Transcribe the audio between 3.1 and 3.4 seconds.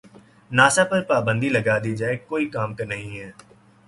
ہے